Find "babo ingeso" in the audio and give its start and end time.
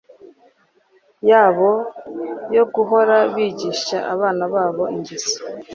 4.53-5.39